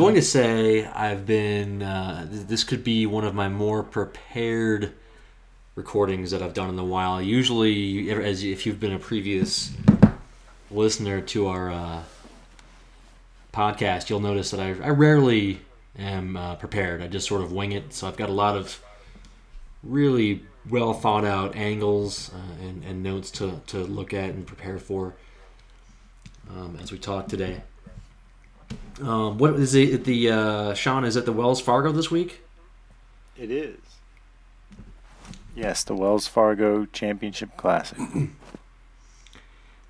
[0.00, 1.82] going to say I've been.
[1.82, 4.94] Uh, th- this could be one of my more prepared
[5.74, 7.20] recordings that I've done in a while.
[7.20, 9.72] Usually, as if you've been a previous
[10.70, 12.02] listener to our uh,
[13.52, 15.60] podcast, you'll notice that I, I rarely
[15.98, 17.02] am uh, prepared.
[17.02, 17.92] I just sort of wing it.
[17.92, 18.82] So I've got a lot of
[19.82, 24.78] really well thought out angles uh, and, and notes to, to look at and prepare
[24.78, 25.14] for
[26.48, 27.60] um, as we talk today.
[29.00, 30.04] Um, what is it?
[30.04, 32.42] The uh, Sean is at the Wells Fargo this week.
[33.36, 33.78] It is.
[35.54, 37.98] Yes, the Wells Fargo Championship Classic.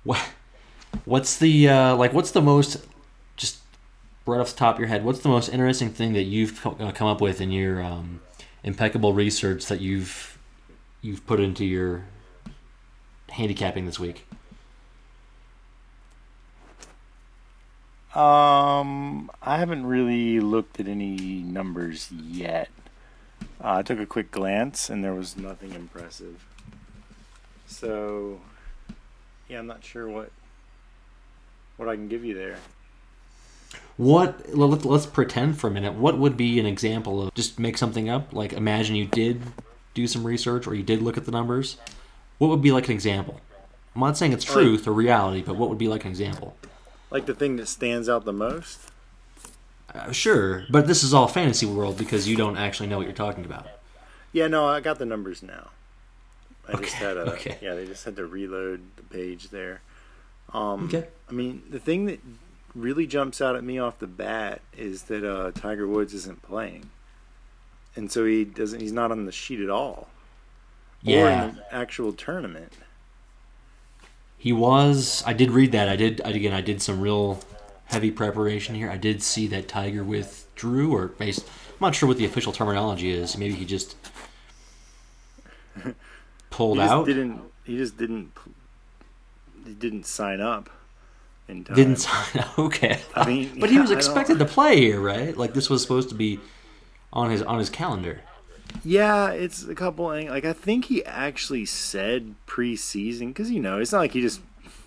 [0.03, 0.19] What?
[1.05, 2.13] What's the uh, like?
[2.13, 2.85] What's the most
[3.37, 3.59] just
[4.25, 5.05] right off the top of your head?
[5.05, 8.21] What's the most interesting thing that you've uh, come up with in your um,
[8.63, 10.39] impeccable research that you've
[11.01, 12.05] you've put into your
[13.29, 14.25] handicapping this week?
[18.15, 22.69] Um, I haven't really looked at any numbers yet.
[23.63, 26.45] Uh, I took a quick glance and there was nothing impressive.
[27.67, 28.41] So,
[29.47, 30.31] yeah, I'm not sure what
[31.77, 32.57] what I can give you there.
[33.97, 34.55] What?
[34.55, 35.93] let- Let's pretend for a minute.
[35.93, 38.33] What would be an example of just make something up?
[38.33, 39.41] Like imagine you did
[39.93, 41.77] do some research or you did look at the numbers.
[42.39, 43.39] What would be like an example?
[43.95, 46.55] I'm not saying it's truth or reality, but what would be like an example?
[47.11, 48.89] Like the thing that stands out the most?
[49.93, 53.13] Uh, sure, but this is all fantasy world because you don't actually know what you're
[53.15, 53.67] talking about.
[54.31, 55.69] Yeah, no, I got the numbers now.
[56.67, 57.57] I just Okay, had a okay.
[57.61, 59.81] yeah, they just had to reload the page there.
[60.53, 61.07] Um, Okay.
[61.29, 62.19] I mean, the thing that
[62.75, 66.89] really jumps out at me off the bat is that uh, Tiger Woods isn't playing,
[67.95, 68.79] and so he doesn't.
[68.79, 70.07] He's not on the sheet at all,
[71.05, 72.73] or in the actual tournament.
[74.41, 75.23] He was.
[75.27, 75.87] I did read that.
[75.87, 76.19] I did.
[76.25, 77.39] I- Again, I did some real
[77.85, 78.89] heavy preparation here.
[78.89, 81.45] I did see that Tiger withdrew, or based.
[81.47, 83.37] I'm not sure what the official terminology is.
[83.37, 83.95] Maybe he just
[86.49, 87.05] pulled He just out.
[87.05, 87.41] didn't.
[87.63, 88.31] He just didn't.
[89.65, 90.69] He didn't sign up
[91.47, 91.75] in time.
[91.75, 92.41] Didn't sign.
[92.43, 92.57] up.
[92.57, 95.35] Okay, I mean, but he was expected to play here, right?
[95.37, 96.39] Like this was supposed to be
[97.13, 98.21] on his on his calendar.
[98.83, 100.05] Yeah, it's a couple.
[100.05, 104.41] Like I think he actually said preseason because you know it's not like he just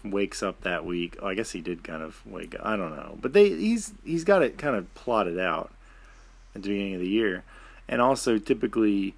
[0.05, 1.17] wakes up that week.
[1.21, 2.63] Well, I guess he did kind of wake up.
[2.65, 5.71] I don't know, but they he's he's got it kind of plotted out
[6.55, 7.45] at the beginning of the year,
[7.89, 9.15] and also typically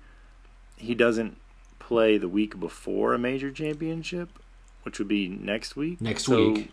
[0.77, 1.37] he doesn't
[1.79, 4.29] play the week before a major championship,
[4.83, 6.01] which would be next week.
[6.01, 6.73] Next So week.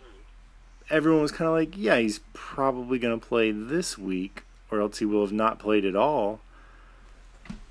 [0.90, 4.98] everyone was kind of like, yeah, he's probably going to play this week, or else
[4.98, 6.40] he will have not played at all.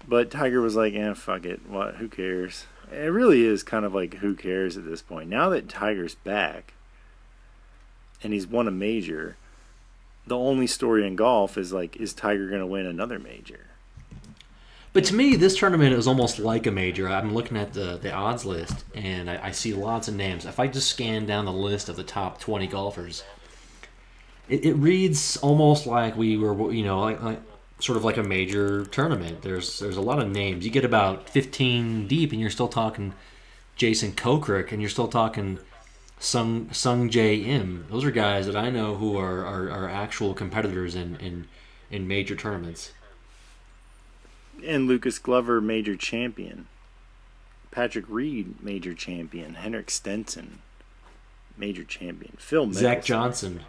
[0.08, 1.68] But Tiger was like, eh, fuck it.
[1.68, 1.96] What?
[1.96, 2.66] Who cares?
[2.92, 5.30] It really is kind of like, who cares at this point?
[5.30, 6.74] Now that Tiger's back
[8.22, 9.38] and he's won a major,
[10.28, 13.68] the only story in golf is like, is Tiger going to win another major?
[14.94, 17.10] But to me, this tournament is almost like a major.
[17.10, 20.46] I'm looking at the, the odds list, and I, I see lots of names.
[20.46, 23.24] If I just scan down the list of the top 20 golfers,
[24.48, 27.42] it, it reads almost like we were, you know, like, like
[27.84, 29.42] sort of like a major tournament.
[29.42, 30.64] There's there's a lot of names.
[30.64, 33.14] You get about 15 deep, and you're still talking
[33.76, 35.60] Jason Kokrak, and you're still talking
[36.20, 37.86] Sung Sungjae Im.
[37.90, 41.48] Those are guys that I know who are, are, are actual competitors in, in
[41.92, 42.94] in major tournaments.
[44.66, 46.68] And Lucas Glover, major champion.
[47.70, 49.56] Patrick Reed, major champion.
[49.56, 50.60] Henrik Stenson,
[51.58, 52.36] major champion.
[52.38, 53.06] Phil Zach Mickelson.
[53.06, 53.60] Johnson.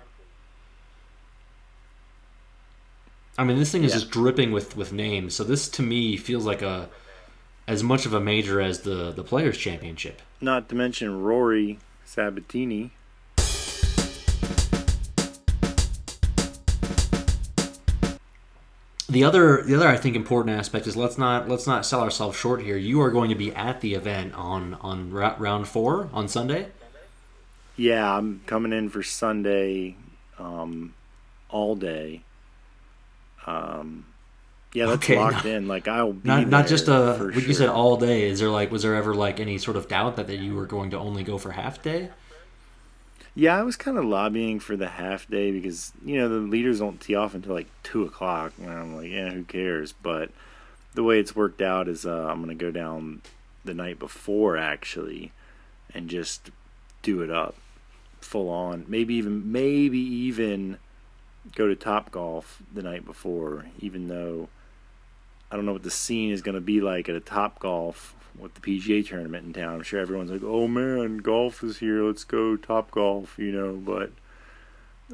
[3.36, 3.98] I mean, this thing is Yeah.
[4.00, 5.34] just dripping with, with names.
[5.34, 6.88] So this to me feels like a
[7.66, 10.20] as much of a major as the the Players Championship.
[10.40, 12.90] Not to mention Rory Sabbatini.
[19.08, 22.36] The other the other I think important aspect is let's not let's not sell ourselves
[22.38, 22.76] short here.
[22.76, 26.68] You are going to be at the event on on round four on Sunday.
[27.76, 29.96] Yeah, I'm coming in for Sunday,
[30.38, 30.94] um,
[31.50, 32.22] all day.
[33.46, 34.06] Um,
[34.72, 35.68] yeah, that's Okay, locked not- in.
[35.68, 38.28] Like I'll be Not not just a for what you said all day.
[38.28, 40.66] Is there like was there ever like any sort of doubt that, that you were
[40.66, 42.10] going to only go for half day?
[43.36, 46.78] Yeah, I was kind of lobbying for the half day because you know the leaders
[46.78, 49.92] don't tee off until like two o'clock, and I'm like, yeah, who cares?
[49.92, 50.30] But
[50.94, 53.22] the way it's worked out is uh, I'm gonna go down
[53.64, 55.32] the night before actually,
[55.92, 56.50] and just
[57.02, 57.56] do it up
[58.20, 58.84] full on.
[58.88, 60.78] Maybe even maybe even
[61.54, 64.48] go to Top Golf the night before, even though
[65.50, 68.54] I don't know what the scene is gonna be like at a Top Golf with
[68.54, 69.74] the PGA tournament in town.
[69.74, 72.02] I'm sure everyone's like, "Oh man, golf is here.
[72.02, 73.74] Let's go Top Golf," you know.
[73.74, 74.10] But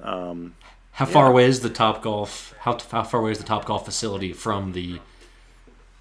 [0.02, 0.54] um,
[0.92, 2.54] How far away is the Top Golf?
[2.60, 5.00] How, how far away is the Top Golf facility from the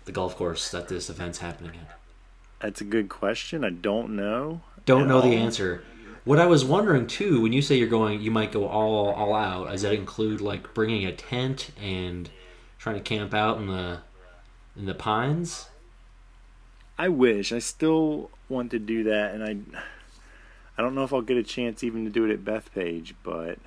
[0.06, 2.00] the golf course that this event's happening at?
[2.62, 3.64] that's a good question.
[3.64, 4.62] I don't know.
[4.86, 5.84] Don't know the answer.
[6.26, 9.34] What I was wondering too, when you say you're going, you might go all all
[9.34, 9.70] out.
[9.70, 12.30] Does that include like bringing a tent and
[12.78, 14.00] trying to camp out in the
[14.76, 15.70] in the pines?
[17.00, 17.54] I wish.
[17.54, 19.80] I still want to do that, and I,
[20.78, 23.58] I don't know if I'll get a chance even to do it at Bethpage, but,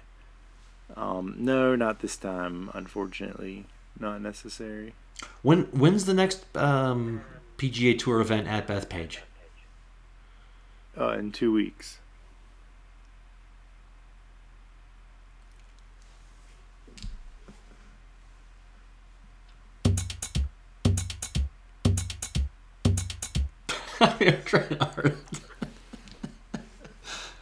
[0.94, 2.70] um, no, not this time.
[2.75, 3.64] Unfortunately,
[3.99, 4.93] not necessary.
[5.40, 7.22] When when's the next um,
[7.56, 9.19] PGA Tour event at Bethpage?
[10.99, 11.99] Uh, in two weeks.
[24.54, 25.16] I'm hard.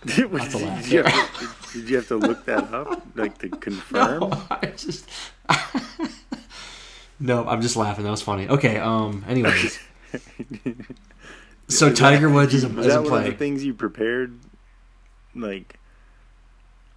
[0.07, 0.91] did, a laugh.
[0.91, 4.21] you have to, did you have to look that up, like to confirm?
[4.31, 5.09] No, I just.
[7.21, 8.05] no, I'm just laughing.
[8.05, 8.49] That was funny.
[8.49, 8.79] Okay.
[8.79, 9.25] Um.
[9.29, 9.79] Anyways.
[11.71, 14.37] So Is that- Tiger Woods isn't, Was that isn't one of the things you prepared?
[15.37, 15.79] Like,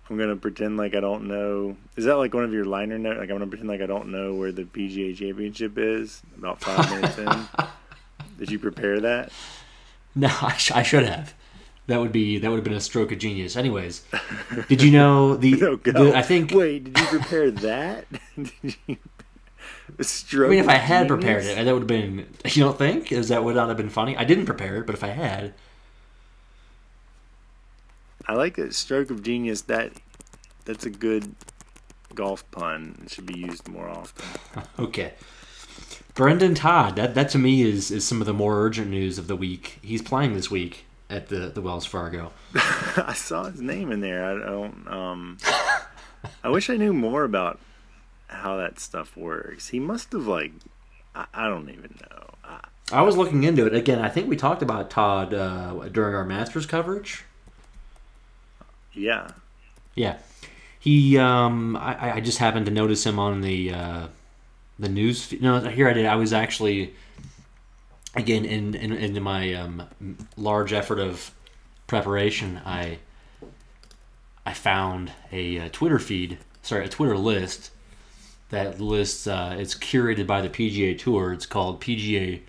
[0.10, 1.77] I'm gonna pretend like I don't know.
[1.95, 3.19] Is that like one of your liner notes?
[3.19, 6.24] Like I'm gonna pretend like I don't know where the PGA Championship is.
[6.36, 7.48] About five minutes in.
[8.39, 9.31] Did you prepare that?
[10.15, 11.33] No, I, sh- I should have.
[11.88, 13.56] That would be that would have been a stroke of genius.
[13.57, 14.04] Anyways,
[14.69, 15.92] did you know the, No, go.
[15.92, 18.06] the I think Wait, did you prepare that?
[18.36, 18.98] did you?
[20.01, 21.07] Stroke I mean if I had genius?
[21.07, 22.27] prepared it, that would have been.
[22.45, 23.12] You don't think?
[23.12, 24.15] Is that would not have been funny?
[24.15, 25.54] I didn't prepare it, but if I had,
[28.27, 28.74] I like it.
[28.74, 29.62] Stroke of genius.
[29.63, 29.92] That
[30.65, 31.36] that's a good
[32.15, 33.01] golf pun.
[33.06, 34.25] It should be used more often.
[34.80, 35.13] okay.
[36.13, 36.95] Brendon Todd.
[36.95, 39.80] That that to me is is some of the more urgent news of the week.
[39.81, 42.31] He's playing this week at the the Wells Fargo.
[42.56, 44.25] I saw his name in there.
[44.25, 44.88] I don't.
[44.88, 45.38] Um,
[46.44, 47.60] I wish I knew more about
[48.27, 49.69] how that stuff works.
[49.69, 50.51] He must have like.
[51.15, 52.25] I, I don't even know.
[52.44, 52.60] I,
[52.92, 54.00] I was looking into it again.
[54.00, 57.24] I think we talked about Todd uh, during our Masters coverage.
[58.94, 59.30] yeah.
[59.95, 60.18] Yeah,
[60.80, 61.18] he.
[61.19, 64.07] Um, I, I just happened to notice him on the uh,
[64.80, 65.31] the news.
[65.40, 66.06] No, here I did.
[66.06, 66.94] I was actually
[68.16, 69.84] again in in, in my um,
[70.38, 71.31] large effort of
[71.88, 72.62] preparation.
[72.66, 73.00] I
[74.46, 76.38] I found a, uh Twitter feed.
[76.62, 77.72] Sorry, a Twitter list
[78.50, 79.28] that lists.
[79.28, 81.34] Uh, it's curated by the PGA Tour.
[81.34, 82.42] It's called PGA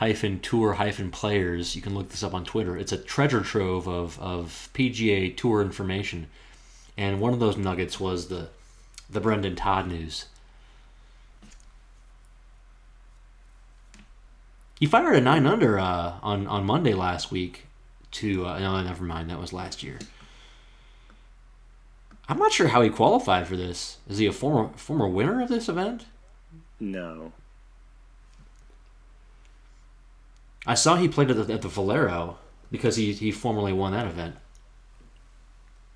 [0.00, 1.76] hyphen tour hyphen players.
[1.76, 2.74] You can look this up on Twitter.
[2.76, 6.28] It's a treasure trove of, of PGA Tour information,
[6.96, 8.48] and one of those nuggets was the
[9.10, 10.26] the Brendon Todd news.
[14.80, 17.66] He fired a nine under uh, on on Monday last week.
[18.12, 19.30] To uh, no, never mind.
[19.30, 19.98] That was last year.
[22.28, 23.98] I'm not sure how he qualified for this.
[24.08, 26.06] Is he a former former winner of this event?
[26.80, 27.32] No.
[30.66, 32.38] I saw he played at the, at the Valero
[32.70, 34.36] because he, he formerly won that event.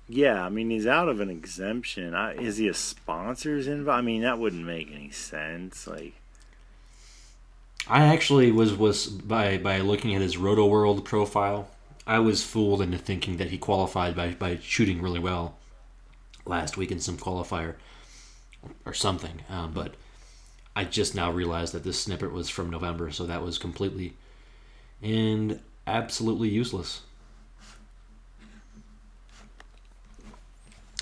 [0.07, 2.13] Yeah, I mean he's out of an exemption.
[2.13, 3.99] I, is he a sponsors invite?
[3.99, 5.87] I mean that wouldn't make any sense.
[5.87, 6.13] Like
[7.87, 11.69] I actually was was by by looking at his Roto World profile,
[12.07, 15.57] I was fooled into thinking that he qualified by, by shooting really well
[16.45, 17.75] last week in some qualifier
[18.85, 19.41] or something.
[19.49, 19.95] Um, but
[20.75, 24.13] I just now realized that this snippet was from November, so that was completely
[25.01, 27.01] and absolutely useless.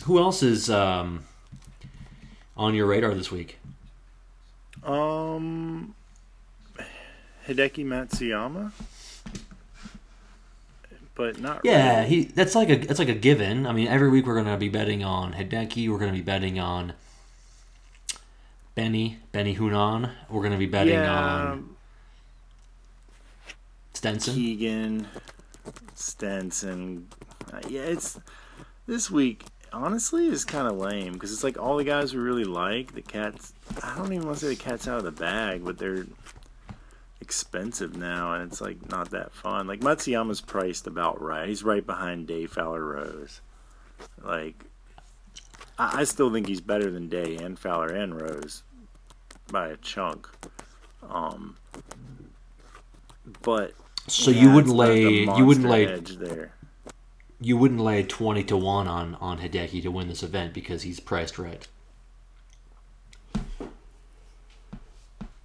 [0.04, 1.24] Who else is um,
[2.58, 3.60] on your radar this week?
[4.84, 5.96] um,
[7.48, 8.72] Hideki Matsuyama,
[11.16, 11.62] but not.
[11.64, 12.10] Yeah, really.
[12.10, 13.68] he that's like a that's like a given.
[13.68, 15.90] I mean, every week we're gonna be betting on Hideki.
[15.90, 16.94] We're gonna be betting on
[18.76, 20.12] Benny Benny Hunan.
[20.30, 21.76] We're gonna be betting yeah, on
[23.94, 24.36] Stenson.
[24.36, 25.08] Keegan,
[25.96, 27.08] Stenson.
[27.52, 28.20] Uh, yeah, it's
[28.88, 29.44] this week.
[29.72, 32.94] Honestly, is kind of lame because it's like all the guys we really like.
[32.94, 33.54] The cats.
[33.82, 36.06] I don't even want to say the cat's out of the bag, but they're
[37.24, 39.66] expensive now, and it's like not that fun.
[39.66, 41.48] Like Matsuyama's priced about right.
[41.48, 43.42] He's right behind Day Fowler Rose.
[44.22, 44.66] Like,
[45.80, 48.64] I, I still think he's better than Day and Fowler and Rose
[49.52, 50.28] by a chunk.
[51.10, 51.58] Um,
[53.42, 53.74] but
[54.08, 56.54] so yeah, you wouldn't not the lay you wouldn't lay edge there.
[57.40, 61.00] you wouldn't lay twenty to one on on Hideki to win this event because he's
[61.00, 61.68] priced right.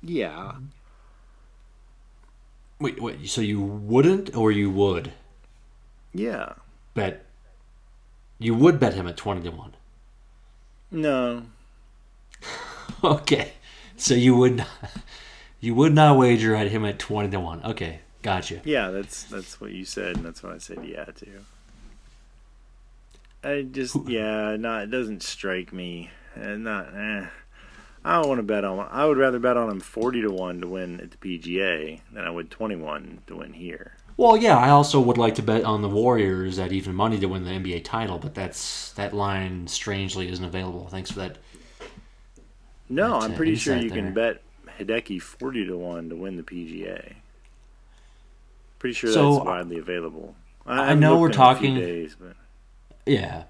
[0.03, 0.53] Yeah.
[2.81, 3.29] Wait, wait.
[3.29, 5.13] So you wouldn't, or you would
[6.15, 6.55] Yeah.
[6.95, 7.25] bet?
[8.39, 9.75] You would bet him at twenty to one.
[10.91, 11.43] No.
[13.05, 13.53] Okay,
[13.97, 14.67] so you would not,
[15.61, 17.63] you would not wager at him at twenty to one.
[17.65, 18.61] Okay, gotcha.
[18.65, 20.85] Yeah, that's that's what you said, and that's what I said.
[20.85, 21.27] Yeah, to.
[23.45, 26.93] I just yeah, not it doesn't strike me, and not.
[26.95, 27.27] Eh.
[28.05, 28.89] I don't want to bet on.
[28.91, 32.25] I would rather bet on him forty to one to win at the PGA than
[32.25, 33.95] I would twenty one to win here.
[34.17, 37.27] Well, yeah, I also would like to bet on the Warriors at even money to
[37.27, 40.89] win the NBA title, but that's that line strangely isn't available.
[40.89, 41.39] Thanks for that.
[42.89, 44.43] No, That's I'm a pretty sure insight you can bet
[44.79, 47.15] Hideki forty to one to win the PGA.
[48.79, 50.35] Pretty sure So, that's widely available.
[50.65, 52.35] I know we're in a few talking- days, but
[53.07, 53.45] Yeah.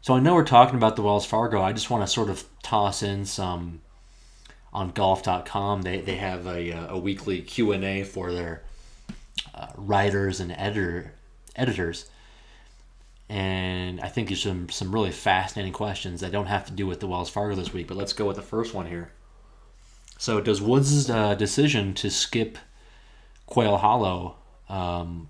[0.00, 1.60] So I know we're talking about the Wells Fargo.
[1.62, 3.80] I just want to sort of toss in some
[4.76, 5.82] on golf.com.
[5.82, 8.62] They they have a, uh, a weekly Q&A for their
[9.54, 11.14] uh, writers and editor
[11.56, 12.10] editors.
[13.28, 17.00] And I think there's some some really fascinating questions that don't have to do with
[17.00, 19.10] the Wells Fargo this week, but let's go with the first one here.
[20.18, 22.58] So does Woods' uh, decision to skip
[23.46, 24.36] Quail Hollow
[24.68, 25.28] um,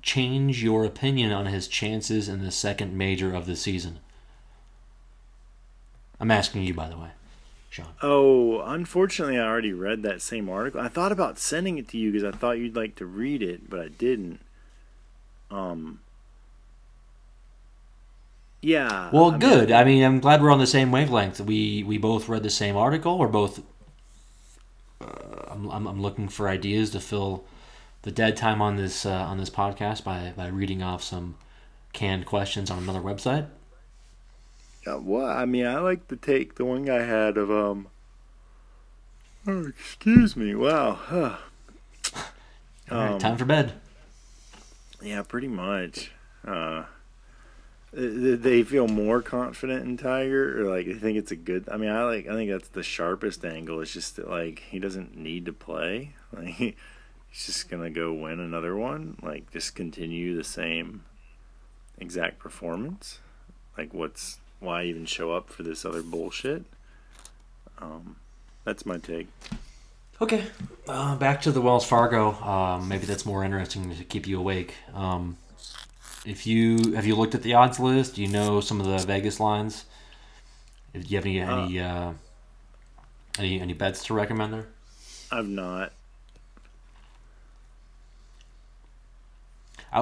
[0.00, 4.00] change your opinion on his chances in the second major of the season?
[6.18, 7.10] I'm asking you, by the way,
[8.02, 10.80] Oh, unfortunately, I already read that same article.
[10.80, 13.68] I thought about sending it to you because I thought you'd like to read it,
[13.68, 14.40] but I didn't.
[15.50, 16.00] Um.
[18.62, 19.10] Yeah.
[19.12, 19.72] Well, I mean, good.
[19.72, 21.40] I mean, I'm glad we're on the same wavelength.
[21.40, 23.18] We we both read the same article.
[23.18, 23.62] We're both.
[25.00, 25.06] Uh,
[25.48, 27.44] I'm, I'm I'm looking for ideas to fill
[28.02, 31.36] the dead time on this uh, on this podcast by by reading off some
[31.92, 33.46] canned questions on another website.
[34.86, 37.88] Uh, well, I mean, I like to take the one guy had of um.
[39.46, 40.54] Oh, excuse me.
[40.54, 40.92] Wow.
[40.94, 41.36] Huh.
[42.90, 43.72] All right, Um, time for bed.
[45.02, 46.12] Yeah, pretty much.
[46.46, 46.84] Uh,
[47.94, 51.68] th- they feel more confident in Tiger, or like they think it's a good.
[51.70, 52.28] I mean, I like.
[52.28, 53.80] I think that's the sharpest angle.
[53.80, 56.12] It's just that like he doesn't need to play.
[56.32, 59.16] Like he's just gonna go win another one.
[59.22, 61.04] Like just continue the same
[61.98, 63.20] exact performance.
[63.78, 66.64] Like what's why even show up for this other bullshit?
[67.78, 68.16] Um,
[68.64, 69.28] that's my take.
[70.20, 70.44] Okay,
[70.88, 72.32] uh, back to the Wells Fargo.
[72.42, 74.74] Um, maybe that's more interesting to keep you awake.
[74.94, 75.36] Um,
[76.24, 79.06] if you have you looked at the odds list, do you know some of the
[79.06, 79.84] Vegas lines.
[80.94, 82.12] Do you have any any uh,
[83.38, 84.66] any any bets to recommend there?
[85.30, 85.92] I've not.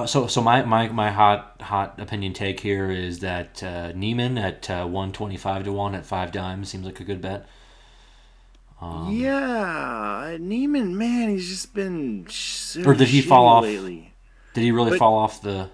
[0.07, 4.69] So so my, my, my hot hot opinion take here is that uh, Niemann at
[4.69, 7.47] uh, one twenty five to one at five dimes seems like a good bet.
[8.81, 13.63] Um, yeah, Niemann, man, he's just been so Or did he fall off?
[13.63, 14.13] lately.
[14.53, 15.69] Did he really But- fall off the?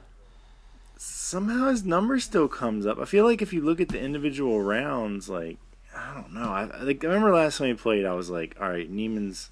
[0.97, 2.99] somehow his number still comes up.
[2.99, 5.57] I feel like if you look at the individual rounds, like
[5.95, 6.49] I don't know.
[6.49, 9.49] I like I remember last time he played, I was like, all right, Niemann's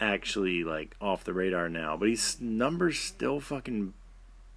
[0.00, 3.94] actually like off the radar now, but his numbers still fucking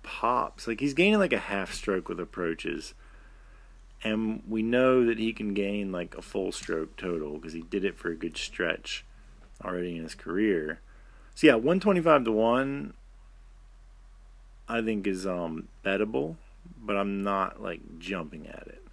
[0.03, 0.67] pops.
[0.67, 2.93] Like he's gaining like a half stroke with approaches.
[4.01, 7.83] And we know that he can gain like a full stroke total because he did
[7.83, 9.05] it for a good stretch
[9.63, 10.79] already in his career.
[11.35, 12.93] So yeah, 125 to 1
[14.69, 16.35] I think is um bettable,
[16.79, 18.83] but I'm not like jumping at it.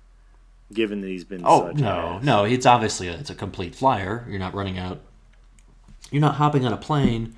[0.73, 2.45] Given that he's been Oh such no no!
[2.45, 4.27] It's obviously a, it's a complete flyer.
[4.29, 5.01] You're not running out.
[6.11, 7.35] You're not hopping on a plane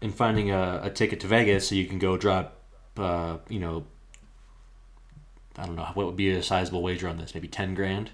[0.00, 2.56] and finding a, a ticket to Vegas so you can go drop.
[2.96, 3.84] Uh, you know,
[5.56, 7.34] I don't know what would be a sizable wager on this.
[7.34, 8.10] Maybe ten grand.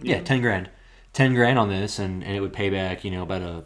[0.00, 0.70] Yeah, ten grand.
[1.12, 3.04] Ten grand on this, and, and it would pay back.
[3.04, 3.64] You know, about a.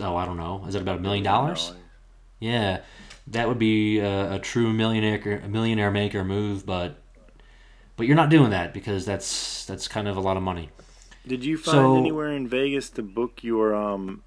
[0.00, 0.64] Oh, I don't know.
[0.66, 1.72] Is it about a million dollars?
[2.40, 2.80] Yeah,
[3.28, 6.96] that would be a, a true millionaire a millionaire maker move, but
[7.96, 10.70] but you're not doing that because that's that's kind of a lot of money.
[11.26, 14.22] Did you find So- anywhere in Vegas to book your um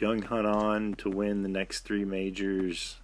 [0.00, 2.96] Young Hunt on to win the next three majors,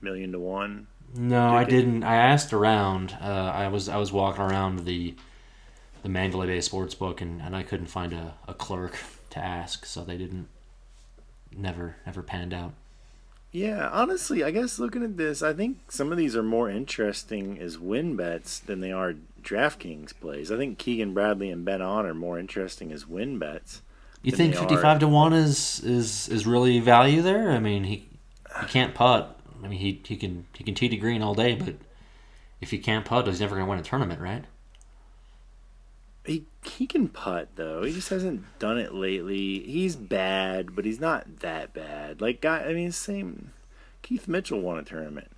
[0.00, 0.86] million to one?
[1.14, 2.02] No, I didn't.
[2.04, 3.16] I asked around.
[3.20, 5.14] Uh, I was I was walking around the
[6.02, 8.96] the Mandalay Bay Sportsbook and, and I couldn't find a, a clerk
[9.30, 10.48] to ask, so they didn't
[11.56, 12.74] never never panned out.
[13.52, 17.58] Yeah, honestly, I guess looking at this, I think some of these are more interesting
[17.58, 19.14] as win bets than they are
[19.46, 20.50] DraftKings plays.
[20.50, 23.80] I think Keegan Bradley and Ben An are more interesting as win bets.
[24.22, 27.50] You think fifty five to one is, is is really value there?
[27.50, 28.08] I mean, he
[28.60, 29.38] he can't putt.
[29.62, 31.76] I mean, he he can he can tee to green all day, but
[32.60, 34.44] if he can't putt, he's never going to win a tournament, right?
[36.24, 37.84] He he can putt though.
[37.84, 39.60] He just hasn't done it lately.
[39.60, 42.20] He's bad, but he's not that bad.
[42.20, 43.52] Like guy, I mean, same.
[44.02, 45.28] Keith Mitchell won a tournament.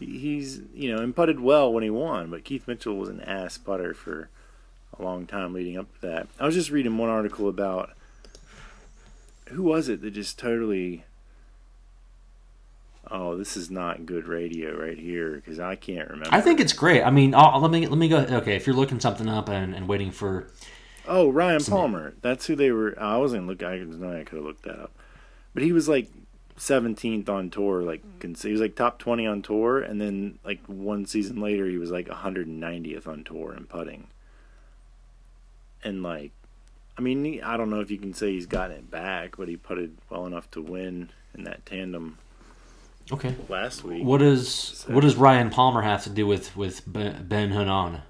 [0.00, 3.20] He- He's you know and putted well when he won, but Keith Mitchell was an
[3.22, 4.28] ass putter for
[4.98, 6.28] a long time leading up to that.
[6.38, 7.90] I was just reading one article about
[9.48, 11.04] who was it that just totally.
[13.10, 16.30] Oh, this is not good radio right here because I can't remember.
[16.34, 17.02] I think it's great.
[17.02, 18.18] I mean, I'll, let me let me go.
[18.20, 20.48] Okay, if you're looking something up and, and waiting for,
[21.06, 22.14] Oh, Ryan Palmer.
[22.22, 22.98] That's who they were.
[22.98, 23.68] I wasn't looking.
[23.68, 24.92] I didn't know I could have looked that up,
[25.52, 26.08] but he was like
[26.58, 27.82] 17th on tour.
[27.82, 28.20] Like mm.
[28.20, 31.78] cons- he was like top 20 on tour, and then like one season later, he
[31.78, 34.08] was like 190th on tour in putting.
[35.82, 36.32] And like,
[36.96, 39.48] I mean, he, I don't know if you can say he's gotten it back, but
[39.48, 42.18] he putted well enough to win in that tandem
[43.12, 44.04] okay, last week.
[44.04, 48.02] what does what does Ryan Palmer have to do with with Ben Ben Hanan?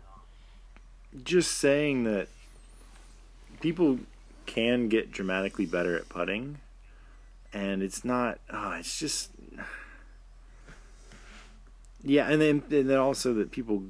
[1.23, 2.29] just saying that
[3.61, 4.01] people
[4.47, 6.59] can get dramatically better at putting
[7.55, 9.31] and it's not oh, it's just
[12.03, 13.85] yeah and then and then also that people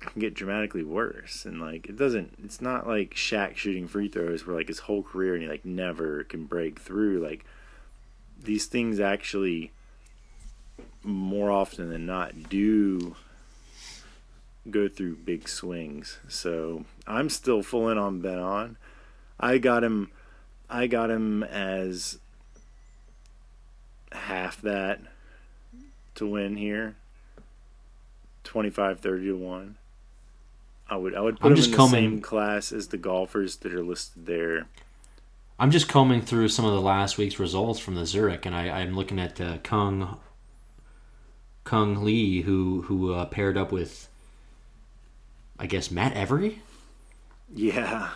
[0.00, 4.46] can get dramatically worse and like it doesn't it's not like Shaq shooting free throws
[4.46, 7.44] where like his whole career and he like never can break through like
[8.42, 9.70] these things actually
[11.02, 13.14] more often than not do
[14.70, 16.18] go through big swings.
[16.28, 18.76] So I'm still full in on Ben An.
[19.38, 20.10] I got him
[20.70, 22.18] I got him as
[24.14, 25.00] half that
[26.16, 26.96] to win here.
[28.44, 29.76] 25 30 to 1.
[30.90, 32.98] I would I would put I'm him just in the combing- same class as the
[32.98, 34.66] golfers that are listed there.
[35.58, 38.68] I'm just combing through some of the last week's results from the Zurich, and I,
[38.80, 40.18] I'm looking at uh, Kung
[41.64, 44.08] Kung Lee, who who uh, paired up with,
[45.58, 46.60] I guess Matt Every.
[47.54, 48.10] Yeah.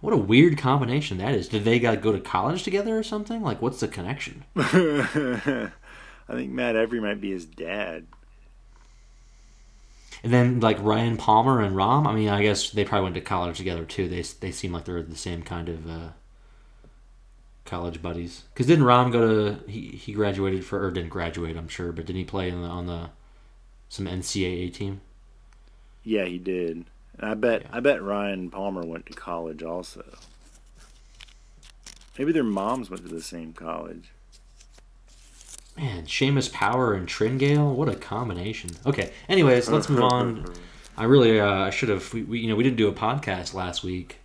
[0.00, 1.48] What a weird combination that is.
[1.48, 3.42] Did they got to go to college together or something?
[3.42, 4.44] Like, what's the connection?
[4.56, 5.70] I
[6.28, 8.06] think Matt Every might be his dad.
[10.22, 12.06] And then like Ryan Palmer and Rahm.
[12.06, 14.08] I mean, I guess they probably went to college together too.
[14.08, 16.08] They they seem like they're the same kind of uh,
[17.64, 18.44] college buddies.
[18.52, 21.56] Because didn't Rahm go to he he graduated for or didn't graduate?
[21.56, 23.10] I'm sure, but didn't he play on the, on the
[23.88, 25.00] some NCAA team?
[26.04, 26.84] Yeah, he did.
[27.20, 27.68] And I bet Yeah.
[27.72, 30.04] I bet Ryan Palmer went to college also.
[32.18, 34.10] Maybe their moms went to the same college.
[35.76, 38.70] Man, Seamus Power and Tringale, what a combination.
[38.84, 40.52] Okay, anyways, let's move on.
[40.96, 42.12] I really, uh, I should have.
[42.12, 44.18] We, we, you know, we didn't do a podcast last week.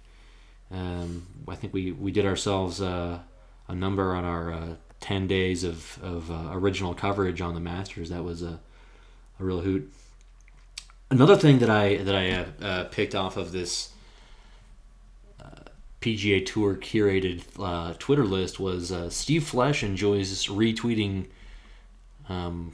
[0.72, 3.20] Um, I think we we did ourselves uh,
[3.68, 8.10] a number on our uh, ten days of of uh, original coverage on the Masters.
[8.10, 8.60] That was a
[9.40, 9.94] a real hoot.
[11.10, 13.92] Another thing that I that I uh, uh, picked off of this
[15.40, 15.70] uh,
[16.02, 21.28] PGA Tour curated uh, Twitter list was uh, Steve Flesch enjoys retweeting
[22.28, 22.74] um,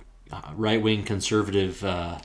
[0.54, 2.20] right wing conservative uh,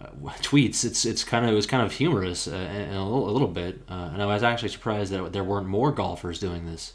[0.00, 0.06] uh,
[0.40, 0.84] tweets.
[0.84, 3.48] It's it's kind of it was kind of humorous uh, and a little, a little
[3.48, 6.94] bit, uh, and I was actually surprised that there weren't more golfers doing this.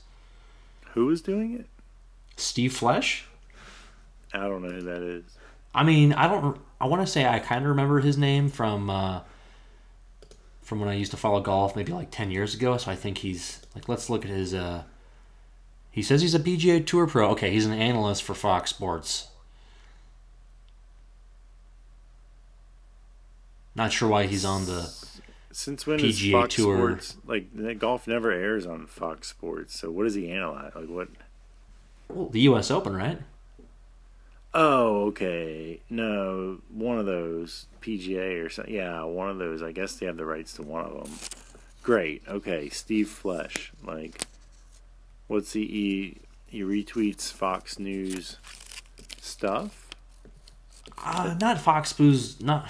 [0.94, 1.68] Who is doing it?
[2.36, 3.24] Steve Flesch.
[4.34, 5.37] I don't know who that is.
[5.78, 6.60] I mean, I don't.
[6.82, 9.22] I want to say I kind of remember his name from uh,
[10.64, 12.76] from when I used to follow golf, maybe like ten years ago.
[12.78, 13.88] So I think he's like.
[13.88, 14.56] Let's look at his.
[14.56, 14.84] Uh,
[15.92, 17.30] he says he's a PGA Tour pro.
[17.30, 19.28] Okay, he's an analyst for Fox Sports.
[23.76, 24.92] Not sure why he's on the.
[25.52, 27.00] Since when is PGA Fox Tour.
[27.00, 29.80] Sports like golf never airs on Fox Sports?
[29.80, 30.72] So what does he analyze?
[30.76, 31.10] Like what?
[32.10, 32.72] Well, the U.S.
[32.72, 33.20] Open, right?
[34.54, 35.82] Oh, okay.
[35.90, 38.74] No, one of those PGA or something.
[38.74, 39.62] Yeah, one of those.
[39.62, 41.14] I guess they have the rights to one of them.
[41.84, 42.24] Great.
[42.28, 43.72] Okay, Steve Flesch.
[43.84, 44.24] Like,
[45.28, 45.66] what's he?
[45.68, 48.38] He, he retweets Fox News
[49.22, 49.88] stuff.
[51.04, 52.70] Uh, not Fox News, not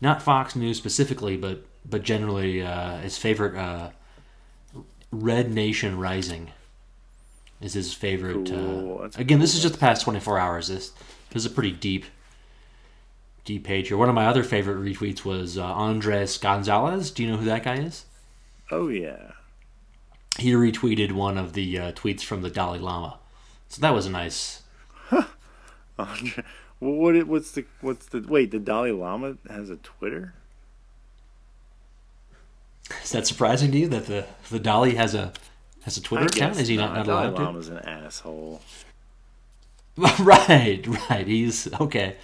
[0.00, 3.90] not Fox News specifically, but but generally uh, his favorite uh,
[5.10, 6.50] Red Nation Rising
[7.60, 8.48] is his favorite.
[8.48, 9.02] Cool.
[9.04, 10.68] Uh, again, this is just the past twenty four hours.
[10.68, 10.90] This
[11.30, 12.04] this is a pretty deep
[13.44, 13.96] deep page here.
[13.96, 17.10] One of my other favorite retweets was uh, Andres Gonzales.
[17.10, 18.04] Do you know who that guy is?
[18.70, 19.32] Oh yeah.
[20.38, 23.18] He retweeted one of the uh, tweets from the Dalai Lama,
[23.68, 24.62] so that was a nice.
[25.98, 26.44] Andre-
[26.80, 27.26] what?
[27.26, 27.64] What's the?
[27.80, 28.20] What's the?
[28.20, 30.34] Wait, the Dalai Lama has a Twitter.
[33.02, 35.32] Is that surprising to you that the the Dalai has a
[35.84, 36.58] has a Twitter I account?
[36.58, 37.42] Is he not, not allowed to?
[37.42, 38.60] Lama's an asshole.
[40.18, 41.26] right, right.
[41.26, 42.16] He's okay.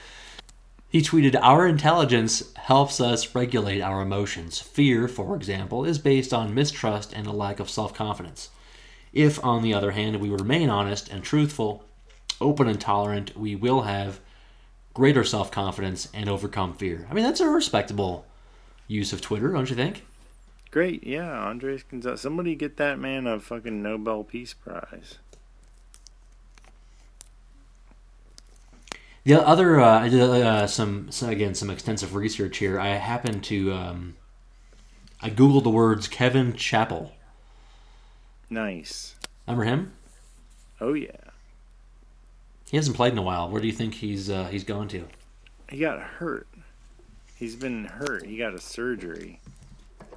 [0.88, 4.58] He tweeted, Our intelligence helps us regulate our emotions.
[4.58, 8.48] Fear, for example, is based on mistrust and a lack of self confidence.
[9.12, 11.84] If, on the other hand, we remain honest and truthful,
[12.40, 14.20] open and tolerant, we will have
[14.94, 17.06] greater self confidence and overcome fear.
[17.08, 18.24] I mean, that's a respectable
[18.88, 20.04] use of Twitter, don't you think?
[20.70, 22.20] Great, yeah, Andres Gonzales.
[22.20, 25.18] Somebody get that man a fucking Nobel Peace Prize.
[29.24, 32.78] The other, uh, I did uh, some, again some extensive research here.
[32.80, 34.16] I happened to, um,
[35.20, 37.12] I googled the words Kevin Chappell.
[38.48, 39.16] Nice.
[39.46, 39.92] Remember him?
[40.80, 41.11] Oh yeah,
[42.70, 43.50] He hasn't played in a while.
[43.50, 45.04] Where do you think he's uh, he's going to?
[45.68, 46.48] he got hurt.
[47.37, 48.24] He's been hurt.
[48.24, 49.40] He got a surgery.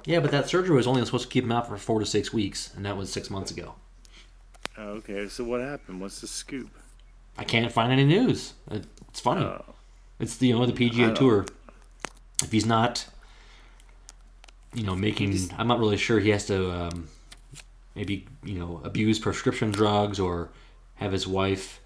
[0.06, 2.32] Yeah, but that surgery was only supposed to keep him out for four to six
[2.32, 3.74] weeks, and that was six months ago.
[4.76, 6.00] Oh, okay, so what happened?
[6.00, 6.70] What's the scoop?
[7.38, 8.54] I can't find any news.
[8.70, 9.44] It's funny.
[9.44, 9.64] Oh,
[10.20, 11.46] It's the you know the PGA Tour.
[12.42, 13.06] If he's not,
[14.74, 17.08] you know, making, I'm not really sure he has to um,
[17.94, 20.50] maybe you know abuse prescription drugs or
[20.96, 21.80] have his wife.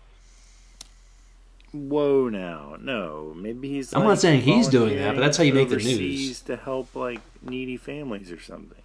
[1.72, 3.32] Whoa, now, no.
[3.36, 3.94] Maybe he's.
[3.94, 6.40] I'm not saying he's doing that, but that's how you make the news.
[6.42, 8.82] To help like needy families or something.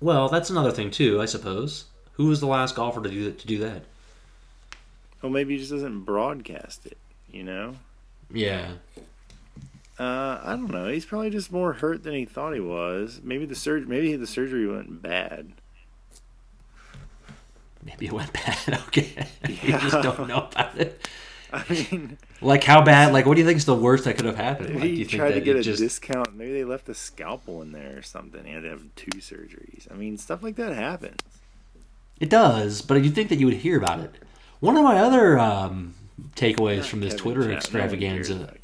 [0.00, 1.86] Well, that's another thing too, I suppose.
[2.14, 3.38] Who was the last golfer to do that?
[3.40, 3.82] To do that?
[5.22, 6.98] Well, maybe he just doesn't broadcast it.
[7.30, 7.76] You know.
[8.32, 8.72] Yeah.
[9.98, 10.88] Uh, I don't know.
[10.88, 13.20] He's probably just more hurt than he thought he was.
[13.22, 13.88] Maybe the surgery.
[13.88, 15.52] Maybe the surgery went bad.
[17.84, 18.80] Maybe it went bad.
[18.88, 19.12] Okay.
[19.48, 19.48] yeah.
[19.62, 21.08] you just don't know about it.
[21.68, 23.12] I mean, Like how bad?
[23.12, 24.74] Like what do you think is the worst that could have happened?
[24.80, 26.34] Like, you think tried to get a just discount.
[26.34, 28.44] Maybe they left a scalpel in there or something.
[28.44, 29.90] He had to have two surgeries.
[29.90, 31.20] I mean, stuff like that happens.
[32.18, 32.82] it does?
[32.82, 34.14] But you think that you would hear about it?
[34.60, 35.94] One of my other um,
[36.34, 37.78] takeaways from this Kevin Twitter Chappell.
[37.78, 38.54] No one cares extravaganza,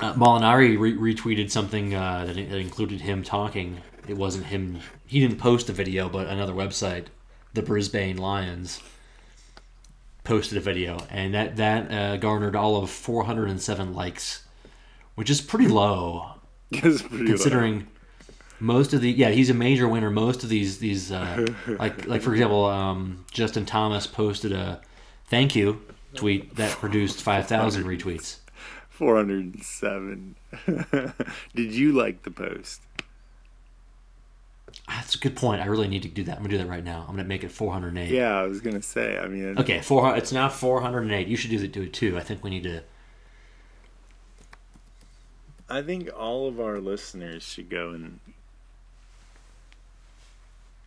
[0.00, 3.80] uh, Molinari re- retweeted something uh, that, that included him talking.
[4.06, 4.80] It wasn't him.
[5.06, 7.06] He didn't post the video, but another website,
[7.54, 8.80] the Brisbane Lions,
[10.26, 14.44] posted a video, and that that uh, garnered all of 407 likes,
[15.14, 16.34] which is pretty low
[16.72, 17.26] pretty low.
[17.26, 17.86] considering
[18.58, 21.46] most of the yeah he's a major winner most of these these uh,
[21.78, 24.80] like like for example um, justin thomas posted a
[25.26, 25.80] thank you
[26.14, 28.38] tweet that produced 5000 retweets
[28.88, 30.36] 407.
[31.54, 32.80] Did you like the post?
[34.88, 36.84] That's a good point i really need to do that i'm gonna do that right
[36.84, 39.18] now i'm gonna make it 408 Yeah, I was gonna say.
[39.18, 42.20] I mean, okay 400 it's now 408 you should do it do it too i
[42.20, 42.82] think we need to
[45.68, 48.20] I think all of our listeners should go and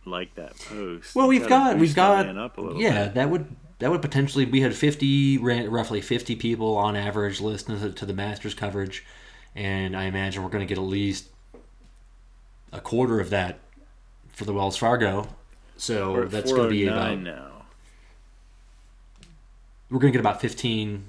[0.06, 1.14] like that post.
[1.14, 3.14] well we've got we've got up a little yeah bit.
[3.14, 7.92] that would that would potentially we had 50 roughly 50 people on average listening to,
[7.92, 9.04] to the masters coverage
[9.54, 11.26] and i imagine we're going to get at least
[12.72, 13.58] a quarter of that
[14.32, 15.28] for the wells fargo.
[15.76, 17.62] So We're that's going to be 409 about now.
[19.90, 21.04] we're going to get about 15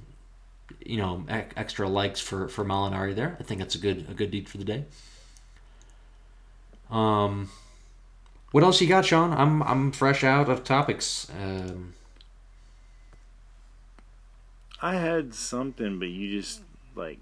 [0.85, 3.35] you know extra likes for for Molinari there.
[3.39, 4.85] I think that's a good a good deed for the day.
[6.89, 7.49] Um
[8.51, 9.31] what else you got sean?
[9.33, 11.27] I'm i'm fresh out of topics.
[11.41, 11.93] Um
[14.81, 16.61] I had something, but you just
[16.95, 17.19] like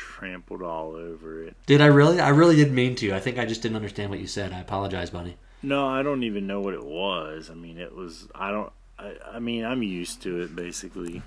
[0.00, 1.54] trampled all over it.
[1.66, 2.20] Did I really?
[2.20, 3.12] I really didn't mean to.
[3.12, 4.52] I think I just didn't understand what you said.
[4.52, 5.36] I apologize, Bunny.
[5.62, 7.50] No, I don't even know what it was.
[7.50, 8.26] I mean, it was.
[8.34, 8.72] I don't.
[8.98, 11.22] I, I mean, I'm used to it basically.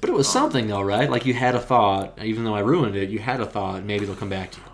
[0.00, 1.10] But it was um, something, though, right?
[1.10, 3.08] Like you had a thought, even though I ruined it.
[3.08, 3.84] You had a thought.
[3.84, 4.66] Maybe they'll come back to you.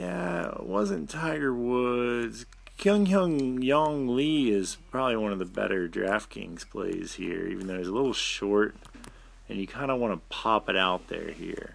[0.00, 2.46] Yeah, it wasn't Tiger Woods.
[2.78, 7.78] Kyung Hyung Yong Lee is probably one of the better DraftKings plays here, even though
[7.78, 8.74] he's a little short,
[9.48, 11.74] and you kind of want to pop it out there here.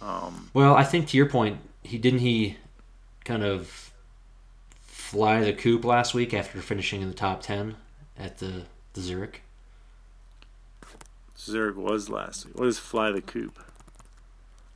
[0.00, 2.56] Um, Well, I think to your point, he didn't he
[3.24, 3.92] kind of
[4.80, 7.76] fly the coop last week after finishing in the top ten
[8.18, 9.42] at the the Zurich.
[11.38, 12.58] Zurich was last week.
[12.58, 13.58] What is Fly the Coop?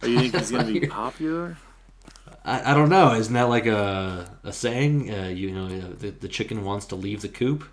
[0.03, 1.57] Are you think he's going to be popular?
[2.45, 3.15] I, I don't know.
[3.15, 5.13] Isn't that like a a saying?
[5.13, 7.65] Uh, you know, uh, the the chicken wants to leave the coop,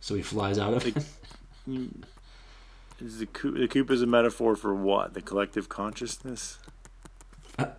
[0.00, 0.96] so he flies out of it.
[3.00, 5.14] Is the coop, the coop is a metaphor for what?
[5.14, 6.58] The collective consciousness?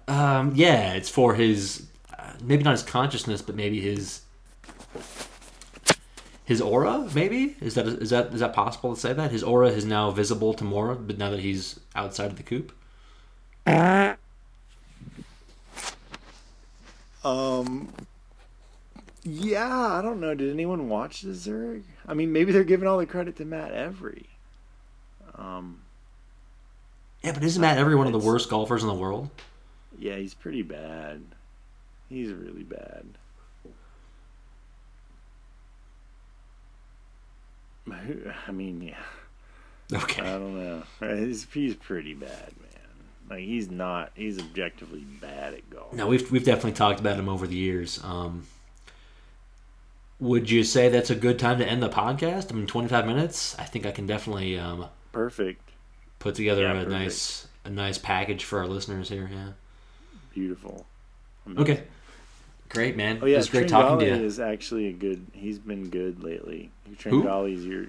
[0.08, 4.22] Um, yeah, it's for his uh, maybe not his consciousness, but maybe his
[6.46, 7.10] his aura.
[7.14, 10.10] Maybe is that is that is that possible to say that his aura is now
[10.12, 12.72] visible to Mora, but now that he's outside of the coop.
[17.24, 17.90] Um.
[19.24, 20.34] Yeah, I don't know.
[20.34, 21.84] Did anyone watch the Zurich?
[22.08, 24.28] I mean, maybe they're giving all the credit to Matt Every.
[25.40, 25.82] Um,
[27.24, 29.30] Yeah, but isn't Matt every one of the worst golfers in the world?
[29.98, 31.22] yeah, he's pretty bad.
[32.10, 33.06] He's really bad.
[38.48, 39.98] I mean, yeah.
[39.98, 40.22] Okay.
[40.22, 40.84] I don't know.
[41.00, 43.30] He's, he's pretty bad, man.
[43.30, 44.12] Like he's not.
[44.16, 45.94] He's objectively bad at golf.
[45.94, 48.00] No, we've we've definitely talked about him over the years.
[48.04, 48.46] Um,
[50.20, 52.52] would you say that's a good time to end the podcast?
[52.52, 53.56] I mean, twenty five minutes.
[53.58, 55.62] I think I can definitely um, Perfect.
[56.20, 56.92] put together Yeah, a perfect.
[56.92, 59.30] nice a nice package for our listeners here.
[59.32, 59.50] Yeah.
[60.34, 60.86] Beautiful.
[61.58, 61.84] Okay.
[62.70, 63.20] Great, man.
[63.22, 64.26] Oh yeah, it was great talking to Tringali you.
[64.26, 65.26] is actually a good.
[65.34, 66.70] He's been good lately.
[66.98, 67.88] Tringali's your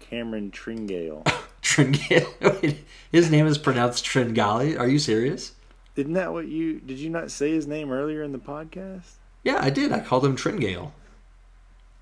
[0.00, 1.22] Cameron Tringale.
[1.62, 2.78] Tringali.
[3.12, 4.78] His name is pronounced Tringali.
[4.78, 5.52] Are you serious?
[5.94, 6.98] Isn't that what you did?
[6.98, 9.12] You not say his name earlier in the podcast?
[9.44, 9.92] Yeah, I did.
[9.92, 10.90] I called him Tringale.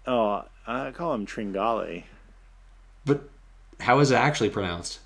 [0.06, 2.04] Oh, I call him Tringale.
[3.04, 3.28] But
[3.80, 5.00] how is it actually pronounced?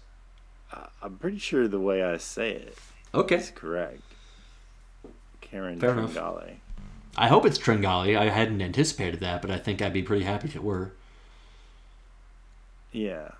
[0.73, 2.79] I- I'm pretty sure the way I say it
[3.15, 3.37] Okay.
[3.37, 4.03] is correct.
[5.41, 6.17] Karen Fair enough.
[7.17, 8.17] I hope it's Tringali.
[8.17, 10.93] I hadn't anticipated that, but I think I'd be pretty happy if it were.
[12.93, 13.31] Yeah.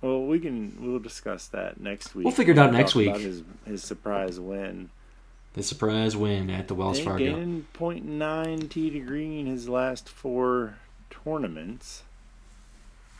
[0.00, 0.76] Well, we can.
[0.80, 2.24] We'll discuss that next week.
[2.26, 3.16] We'll figure it out Talk next week.
[3.16, 4.90] His his surprise win.
[5.54, 7.24] The surprise win at the Wells Fargo.
[7.24, 10.74] gaining 0.9 tee to green his last four
[11.10, 12.02] tournaments.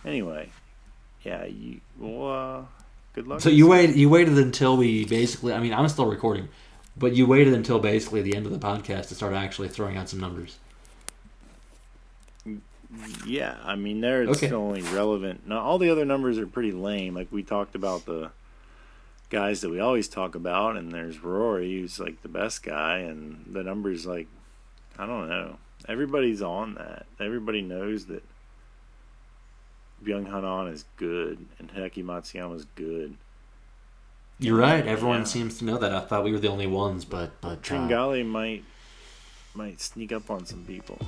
[0.05, 0.51] Anyway,
[1.25, 2.63] yeah, you well, uh,
[3.15, 3.41] good luck.
[3.41, 3.97] So you wait.
[3.97, 5.53] You waited until we basically.
[5.53, 6.49] I mean, I'm still recording,
[6.97, 10.09] but you waited until basically the end of the podcast to start actually throwing out
[10.09, 10.57] some numbers.
[13.27, 14.47] Yeah, I mean they're Okay.
[14.47, 15.49] still only relevant.
[15.49, 17.15] Now all the other numbers are pretty lame.
[17.15, 18.31] Like we talked about the
[19.31, 23.45] guys that we always talk about, and there's Rory, who's like the best guy, and
[23.51, 24.29] the numbers like
[24.99, 25.57] I don't know.
[25.89, 27.07] Everybody's on that.
[27.19, 28.23] Everybody knows that
[30.05, 33.17] Byeong Hun An is good and Hideki Matsuyama is good.
[34.39, 34.85] You're right.
[34.87, 35.25] Everyone Yeah.
[35.25, 35.93] seems to know that.
[35.93, 38.65] I thought we were the only ones, but but uh, Tringale might
[39.55, 40.99] might sneak up on some people.